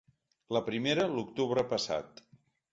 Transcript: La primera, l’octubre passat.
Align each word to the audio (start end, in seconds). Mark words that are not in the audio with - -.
La 0.57 0.61
primera, 0.69 1.05
l’octubre 1.17 1.67
passat. 1.77 2.27